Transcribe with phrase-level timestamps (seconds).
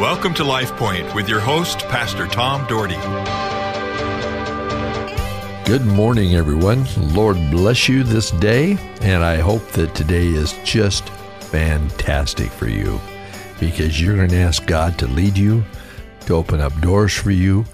[0.00, 2.96] Welcome to Life Point with your host, Pastor Tom Dougherty.
[5.66, 6.86] Good morning, everyone.
[7.12, 11.06] Lord bless you this day, and I hope that today is just
[11.40, 12.98] fantastic for you
[13.60, 15.62] because you're going to ask God to lead you,
[16.24, 17.66] to open up doors for you,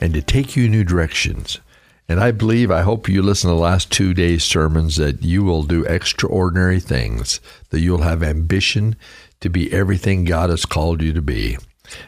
[0.00, 1.60] and to take you new directions.
[2.08, 5.44] And I believe, I hope you listen to the last two days' sermons that you
[5.44, 7.40] will do extraordinary things,
[7.70, 8.96] that you'll have ambition
[9.40, 11.56] to be everything God has called you to be.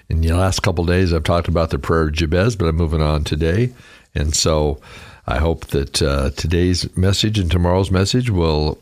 [0.08, 3.02] In the last couple days, I've talked about the prayer of Jabez, but I'm moving
[3.02, 3.72] on today.
[4.14, 4.80] And so
[5.26, 8.78] I hope that uh, today's message and tomorrow's message will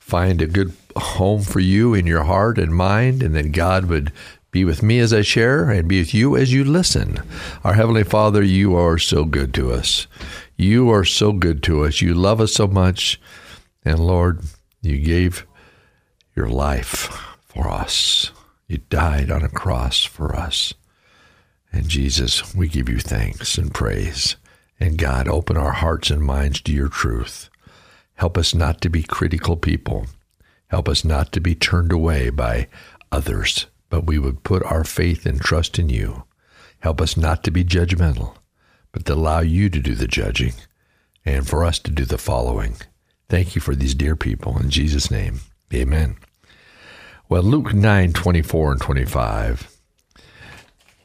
[0.00, 4.12] find a good home for you in your heart and mind, and that God would
[4.50, 7.20] be with me as I share and be with you as you listen.
[7.64, 10.06] Our Heavenly Father, you are so good to us.
[10.56, 12.00] You are so good to us.
[12.00, 13.20] You love us so much.
[13.84, 14.40] And Lord,
[14.80, 15.44] you gave
[16.36, 17.10] your life
[17.46, 18.30] for us.
[18.66, 20.74] You died on a cross for us.
[21.72, 24.36] And Jesus, we give you thanks and praise.
[24.80, 27.50] And God, open our hearts and minds to your truth.
[28.14, 30.06] Help us not to be critical people.
[30.68, 32.68] Help us not to be turned away by
[33.12, 36.24] others, but we would put our faith and trust in you.
[36.80, 38.36] Help us not to be judgmental,
[38.92, 40.52] but to allow you to do the judging
[41.24, 42.76] and for us to do the following.
[43.28, 44.58] Thank you for these dear people.
[44.58, 45.40] In Jesus' name,
[45.72, 46.16] amen.
[47.26, 49.70] Well, Luke 9 24 and 25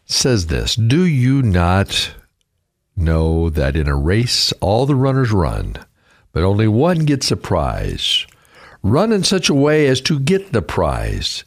[0.06, 2.12] says this Do you not
[2.98, 5.76] know that in a race all the runners run,
[6.34, 8.28] but only one gets a prize?
[8.84, 11.46] Run in such a way as to get the prize.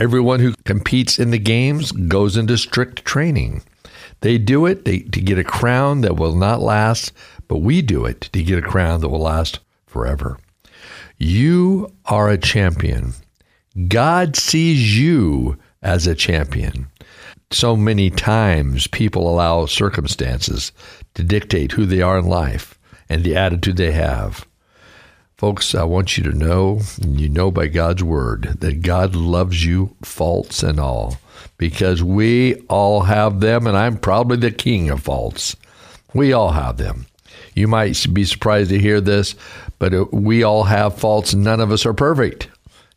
[0.00, 3.62] Everyone who competes in the games goes into strict training.
[4.20, 7.12] They do it to get a crown that will not last,
[7.46, 10.38] but we do it to get a crown that will last forever.
[11.18, 13.12] You are a champion.
[13.88, 16.86] God sees you as a champion.
[17.50, 20.70] So many times people allow circumstances
[21.14, 24.46] to dictate who they are in life and the attitude they have.
[25.36, 29.64] Folks, I want you to know, and you know by God's word, that God loves
[29.64, 31.18] you, faults and all,
[31.58, 35.56] because we all have them, and I'm probably the king of faults.
[36.14, 37.06] We all have them.
[37.54, 39.34] You might be surprised to hear this,
[39.80, 42.48] but we all have faults, none of us are perfect.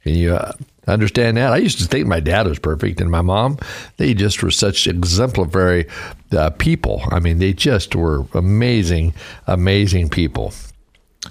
[0.07, 0.39] Can you
[0.87, 1.51] understand that?
[1.51, 3.57] I used to think my dad was perfect, and my mom,
[3.97, 5.85] they just were such exemplary
[6.31, 7.03] uh, people.
[7.11, 9.13] I mean, they just were amazing,
[9.47, 10.53] amazing people.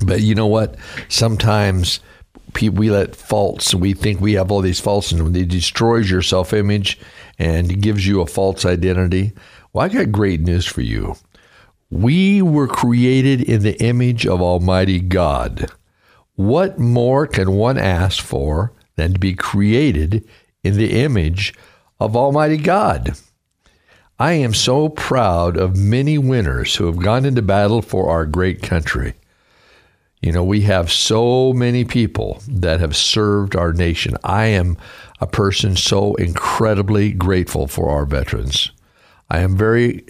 [0.05, 0.77] But you know what?
[1.09, 2.01] Sometimes
[2.61, 6.53] we let faults, we think we have all these faults, and it destroys your self
[6.53, 6.99] image
[7.39, 9.33] and gives you a false identity.
[9.73, 11.17] Well, I got great news for you.
[11.89, 15.71] We were created in the image of Almighty God.
[16.37, 20.29] What more can one ask for than to be created
[20.63, 21.55] in the image
[21.99, 23.19] of Almighty God?
[24.19, 28.63] I am so proud of many winners who have gone into battle for our great
[28.63, 29.15] country.
[30.21, 34.17] You know, we have so many people that have served our nation.
[34.25, 34.77] I am
[35.21, 38.73] a person so incredibly grateful for our veterans.
[39.31, 40.05] I am very,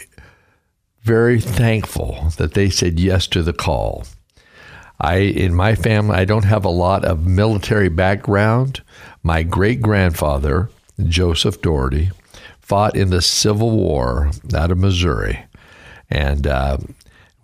[1.03, 4.05] very thankful that they said yes to the call.
[5.01, 8.83] I, in my family, I don't have a lot of military background.
[9.23, 10.71] My great grandfather,
[11.07, 12.11] Joseph Dougherty,
[12.61, 15.45] fought in the Civil War out of Missouri.
[16.11, 16.79] And uh,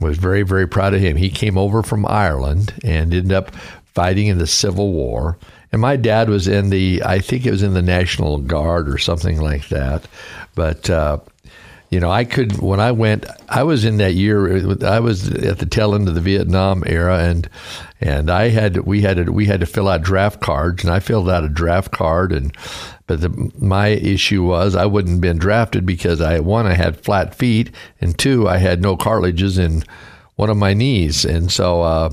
[0.01, 1.17] was very, very proud of him.
[1.17, 3.55] He came over from Ireland and ended up
[3.95, 5.39] fighting in the Civil War.
[5.71, 8.99] And my dad was in the, I think it was in the National Guard or
[8.99, 10.07] something like that.
[10.55, 11.19] But, uh,
[11.93, 15.59] you know, I could, when I went, I was in that year, I was at
[15.59, 17.51] the tail end of the Vietnam era and,
[18.01, 21.01] and I had, we had to, we had to fill out draft cards and I
[21.01, 22.57] filled out a draft card and,
[23.07, 27.35] but the, my issue was I wouldn't been drafted because I one I had flat
[27.35, 27.71] feet
[28.01, 29.85] and two I had no cartilages in
[30.37, 32.11] one of my knees, and so uh,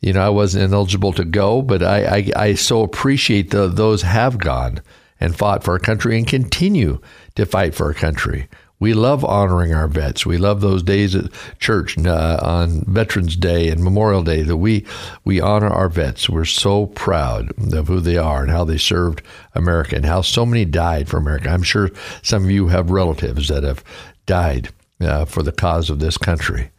[0.00, 1.62] you know I wasn't eligible to go.
[1.62, 4.82] But I I, I so appreciate the, those have gone
[5.18, 7.00] and fought for our country and continue
[7.34, 8.48] to fight for our country.
[8.80, 10.24] We love honoring our vets.
[10.24, 14.86] We love those days at church uh, on Veterans Day and Memorial Day that we
[15.22, 16.30] we honor our vets.
[16.30, 19.22] We're so proud of who they are and how they served
[19.54, 21.50] America and how so many died for America.
[21.50, 21.90] I'm sure
[22.22, 23.84] some of you have relatives that have
[24.24, 26.70] died uh, for the cause of this country.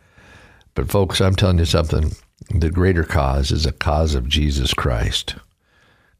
[0.73, 2.13] But folks, I'm telling you something.
[2.49, 5.35] The greater cause is a cause of Jesus Christ.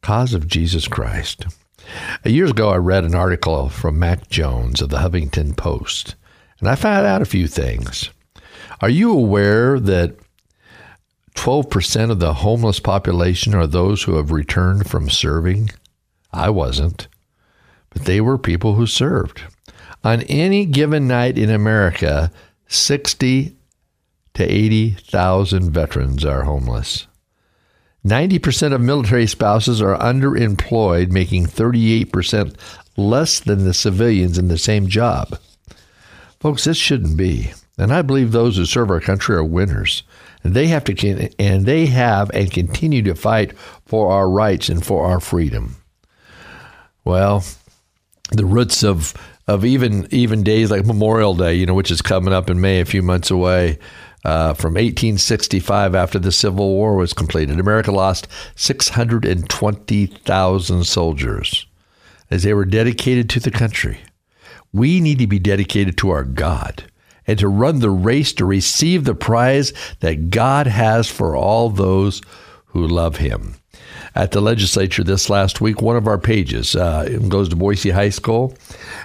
[0.01, 1.45] Cause of Jesus Christ.
[2.25, 6.15] Years ago, I read an article from Mac Jones of the Huffington Post,
[6.59, 8.09] and I found out a few things.
[8.81, 10.15] Are you aware that
[11.35, 15.69] 12% of the homeless population are those who have returned from serving?
[16.31, 17.07] I wasn't,
[17.89, 19.41] but they were people who served.
[20.03, 22.31] On any given night in America,
[22.67, 23.55] 60
[24.33, 27.07] to 80,000 veterans are homeless.
[28.05, 32.55] 90% of military spouses are underemployed, making 38%
[32.97, 35.37] less than the civilians in the same job.
[36.39, 37.51] Folks, this shouldn't be.
[37.77, 40.03] And I believe those who serve our country are winners.
[40.43, 43.55] And they have to and they have and continue to fight
[43.85, 45.75] for our rights and for our freedom.
[47.03, 47.43] Well,
[48.31, 49.13] the roots of
[49.47, 52.79] of even even days like Memorial Day, you know, which is coming up in May,
[52.79, 53.77] a few months away,
[54.23, 57.59] uh, from 1865 after the Civil War was completed.
[57.59, 61.65] America lost 620,000 soldiers
[62.29, 63.99] as they were dedicated to the country.
[64.73, 66.85] We need to be dedicated to our God
[67.27, 72.21] and to run the race to receive the prize that God has for all those
[72.67, 73.55] who love Him.
[74.15, 78.09] At the legislature this last week, one of our pages uh, goes to Boise High
[78.09, 78.55] School,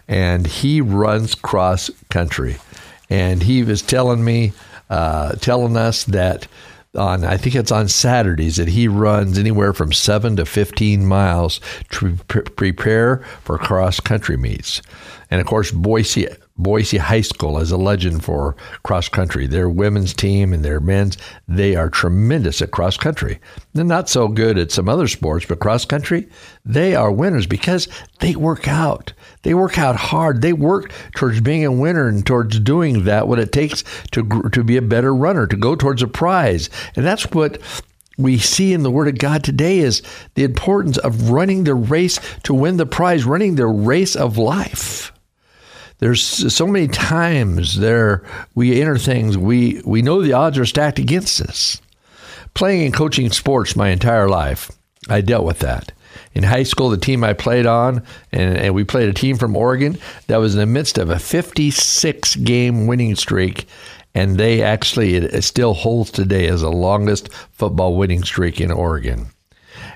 [0.08, 2.56] and he runs cross country.
[3.08, 4.52] And he was telling me,
[4.90, 6.46] uh, telling us that
[6.94, 11.60] on I think it's on Saturdays that he runs anywhere from seven to fifteen miles
[11.90, 14.82] to pre- prepare for cross country meets.
[15.30, 19.46] And of course, Boise Boise High School is a legend for cross country.
[19.46, 23.40] Their women's team and their men's, they are tremendous at cross country.
[23.74, 26.28] They're not so good at some other sports, but cross country,
[26.64, 27.88] they are winners because
[28.20, 29.12] they work out.
[29.42, 30.40] They work out hard.
[30.40, 34.64] They work towards being a winner and towards doing that, what it takes to, to
[34.64, 36.70] be a better runner, to go towards a prize.
[36.96, 37.60] And that's what
[38.16, 40.00] we see in the Word of God today is
[40.34, 45.12] the importance of running the race to win the prize, running the race of life
[45.98, 48.22] there's so many times there
[48.54, 51.80] we enter things we we know the odds are stacked against us.
[52.54, 54.70] Playing and coaching sports my entire life,
[55.08, 55.92] I dealt with that.
[56.34, 58.02] In high school, the team I played on,
[58.32, 61.18] and, and we played a team from Oregon that was in the midst of a
[61.18, 63.66] 56 game winning streak,
[64.14, 68.70] and they actually, it, it still holds today as the longest football winning streak in
[68.70, 69.26] Oregon.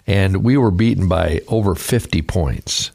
[0.07, 2.91] And we were beaten by over 50 points.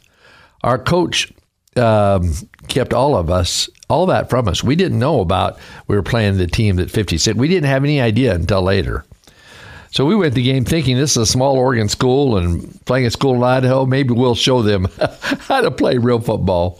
[0.63, 1.31] Our coach
[1.77, 2.33] um,
[2.67, 4.63] kept all of us all that from us.
[4.63, 7.37] We didn't know about we were playing the team at 56.
[7.37, 9.05] We didn't have any idea until later.
[9.95, 13.05] So we went to the game thinking this is a small Oregon school and playing
[13.05, 13.85] a school in Idaho.
[13.85, 14.89] Maybe we'll show them
[15.39, 16.77] how to play real football.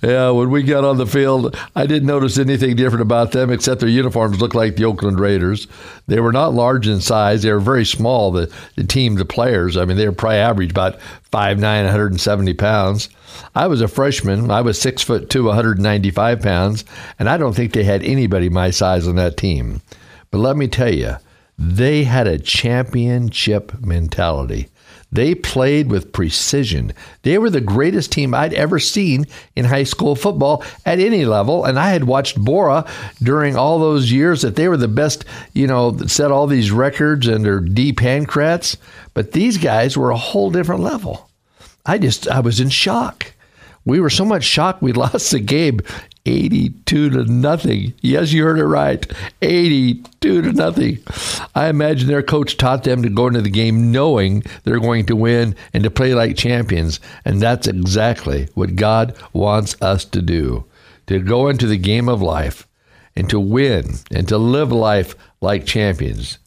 [0.00, 3.80] Yeah, when we got on the field, I didn't notice anything different about them except
[3.80, 5.66] their uniforms looked like the Oakland Raiders.
[6.06, 7.42] They were not large in size.
[7.42, 9.76] They were very small, the, the team, the players.
[9.76, 11.00] I mean, they were probably average about
[11.32, 13.08] 5'9", 170 pounds.
[13.56, 14.52] I was a freshman.
[14.52, 16.84] I was six foot two, 195 pounds,
[17.18, 19.82] and I don't think they had anybody my size on that team.
[20.30, 21.16] But let me tell you,
[21.62, 24.68] they had a championship mentality.
[25.12, 26.92] They played with precision.
[27.22, 31.64] They were the greatest team I'd ever seen in high school football at any level.
[31.64, 32.84] And I had watched Borah
[33.22, 37.28] during all those years that they were the best, you know, set all these records
[37.28, 38.76] and their deep handcrats.
[39.14, 41.28] But these guys were a whole different level.
[41.86, 43.34] I just, I was in shock.
[43.84, 45.80] We were so much shocked we lost the game
[46.24, 47.94] 82 to nothing.
[48.00, 49.10] Yes, you heard it right.
[49.42, 50.98] 82 to nothing.
[51.54, 55.16] I imagine their coach taught them to go into the game knowing they're going to
[55.16, 57.00] win and to play like champions.
[57.24, 60.64] And that's exactly what God wants us to do
[61.08, 62.68] to go into the game of life
[63.16, 66.38] and to win and to live life like champions.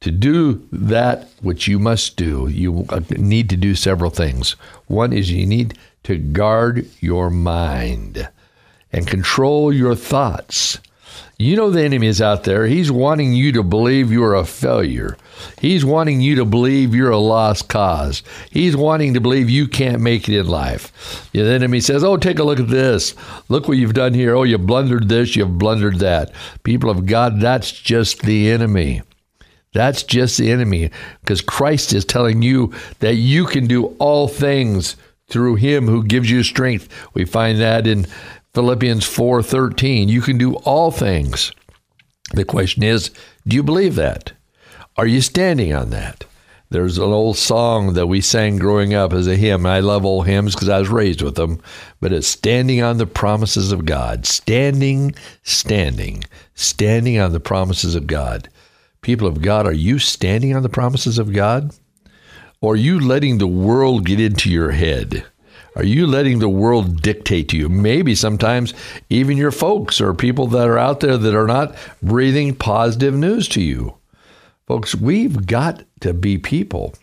[0.00, 4.52] To do that which you must do, you need to do several things.
[4.86, 8.28] One is you need to guard your mind
[8.94, 10.78] and control your thoughts.
[11.36, 12.68] You know the enemy is out there.
[12.68, 15.16] He's wanting you to believe you're a failure.
[15.60, 18.22] He's wanting you to believe you're a lost cause.
[18.52, 21.28] He's wanting to believe you can't make it in life.
[21.32, 23.16] The enemy says, Oh, take a look at this.
[23.48, 24.36] Look what you've done here.
[24.36, 26.32] Oh, you blundered this, you've blundered that.
[26.62, 29.02] People of God, that's just the enemy.
[29.72, 34.94] That's just the enemy because Christ is telling you that you can do all things
[35.26, 36.88] through him who gives you strength.
[37.12, 38.06] We find that in
[38.54, 40.08] Philippians 4:13.
[40.08, 41.52] You can do all things.
[42.32, 43.10] The question is,
[43.46, 44.32] do you believe that?
[44.96, 46.24] Are you standing on that?
[46.70, 49.66] There's an old song that we sang growing up as a hymn.
[49.66, 51.60] I love old hymns because I was raised with them,
[52.00, 54.24] but it's standing on the promises of God.
[54.24, 58.48] Standing, standing, standing on the promises of God.
[59.02, 61.74] People of God, are you standing on the promises of God?
[62.60, 65.26] Or are you letting the world get into your head?
[65.76, 67.68] Are you letting the world dictate to you?
[67.68, 68.74] Maybe sometimes
[69.10, 73.48] even your folks or people that are out there that are not breathing positive news
[73.48, 73.96] to you.
[74.66, 76.94] Folks, we've got to be people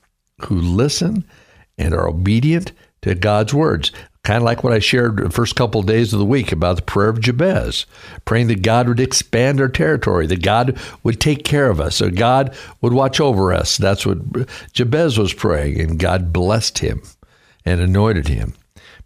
[0.46, 1.26] who listen
[1.78, 3.92] and are obedient to God's words.
[4.24, 6.76] Kind of like what I shared the first couple of days of the week about
[6.76, 7.88] the prayer of Jabez,
[8.24, 12.16] praying that God would expand our territory, that God would take care of us, that
[12.16, 13.78] God would watch over us.
[13.78, 14.20] That's what
[14.74, 17.02] Jabez was praying, and God blessed him
[17.66, 18.54] and anointed him.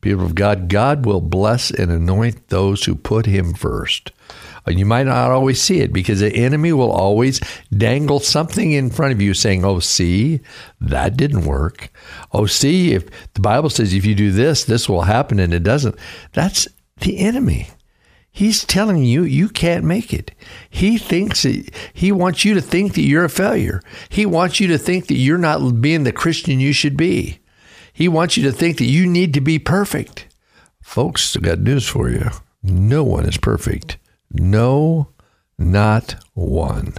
[0.05, 4.11] People of God, God will bless and anoint those who put him first.
[4.67, 7.39] And you might not always see it because the enemy will always
[7.75, 10.41] dangle something in front of you saying, Oh, see,
[10.79, 11.89] that didn't work.
[12.31, 15.63] Oh, see, if the Bible says if you do this, this will happen and it
[15.63, 15.95] doesn't.
[16.33, 16.67] That's
[16.99, 17.69] the enemy.
[18.31, 20.35] He's telling you you can't make it.
[20.69, 23.81] He thinks that, he wants you to think that you're a failure.
[24.09, 27.39] He wants you to think that you're not being the Christian you should be.
[27.95, 30.27] He wants you to think that you need to be perfect.
[30.81, 32.29] Folks, I got news for you.
[32.61, 33.97] No one is perfect.
[34.29, 35.13] No,
[35.57, 36.95] not one.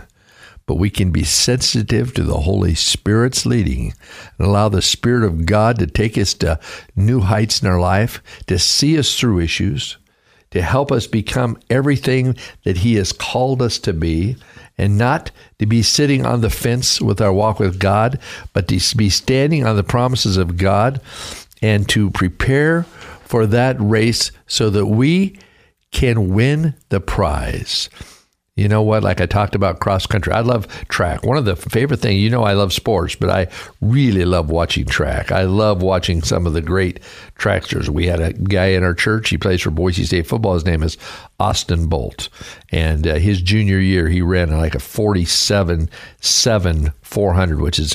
[0.65, 3.93] But we can be sensitive to the Holy Spirit's leading
[4.39, 6.59] and allow the Spirit of God to take us to
[6.97, 9.99] new heights in our life, to see us through issues,
[10.51, 14.37] to help us become everything that He has called us to be,
[14.79, 18.19] and not to be sitting on the fence with our walk with God,
[18.53, 21.01] but to be standing on the promises of God
[21.63, 22.83] and to prepare
[23.25, 25.39] for that race so that we
[25.91, 27.89] can win the prize.
[28.57, 29.03] You know what?
[29.03, 30.33] Like I talked about cross country.
[30.33, 31.25] I love track.
[31.25, 33.49] One of the favorite things, you know, I love sports, but I
[33.83, 35.31] really love watching track.
[35.31, 37.01] I love watching some of the great
[37.35, 37.91] tracksters.
[37.91, 39.29] We had a guy in our church.
[39.29, 40.55] He plays for Boise State football.
[40.55, 40.97] His name is
[41.39, 42.31] Austin Bolt.
[42.71, 45.91] And uh, his junior year, he ran like a 47
[46.23, 47.95] 7 400, which is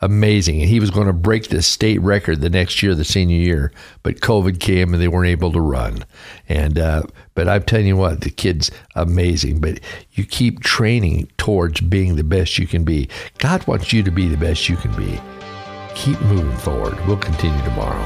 [0.00, 0.60] amazing.
[0.60, 3.72] And he was going to break the state record the next year, the senior year,
[4.02, 6.04] but COVID came and they weren't able to run.
[6.48, 7.02] And uh,
[7.34, 9.60] but I'm telling you what, the kid's amazing.
[9.60, 9.80] But
[10.12, 13.08] you keep training towards being the best you can be.
[13.38, 15.20] God wants you to be the best you can be.
[15.94, 16.98] Keep moving forward.
[17.06, 18.04] We'll continue tomorrow.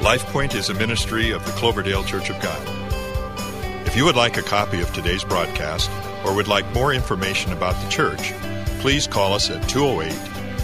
[0.00, 2.60] LifePoint is a ministry of the Cloverdale Church of God.
[3.84, 5.90] If you would like a copy of today's broadcast
[6.24, 8.32] or would like more information about the church,
[8.80, 10.37] please call us at 208